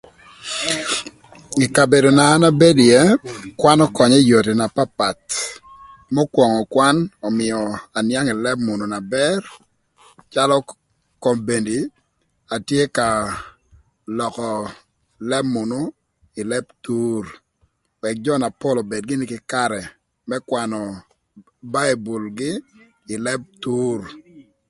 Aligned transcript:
Ï 1.63 1.67
kabedo 1.75 2.09
na 2.17 2.23
an 2.33 2.43
abedo 2.49 2.83
ïë 2.89 3.03
kwan 3.59 3.79
ökönyö 3.87 4.17
ï 4.21 4.27
yodhi 4.31 4.53
na 4.57 4.65
papath. 4.75 5.27
Më 6.13 6.21
acël, 6.27 6.53
kwan 6.73 6.97
ömïö 7.27 7.57
anïang 7.97 8.27
ï 8.31 8.39
lëb 8.43 8.59
münü 8.67 8.85
na 8.93 8.99
bër, 9.13 9.39
calö 10.33 10.55
kobedini 11.23 11.77
atye 12.55 12.81
ka 12.97 13.07
lökö 14.17 14.49
lëb 15.29 15.45
münü 15.55 15.81
ï 16.39 16.41
lëb 16.51 16.65
thur, 16.83 17.23
ëk 18.09 18.17
jö 18.25 18.33
na 18.39 18.49
pol 18.61 18.77
obed 18.83 19.03
gïnï 19.09 19.25
kï 19.31 19.39
karë 19.51 19.81
më 20.29 20.35
kwanö 20.49 20.79
baibulgï 21.73 22.51
ï 23.13 23.15
lëb 23.25 23.41
thur. 23.63 23.99